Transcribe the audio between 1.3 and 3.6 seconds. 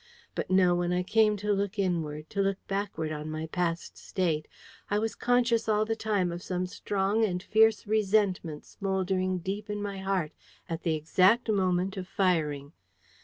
to look inward, to look backward on my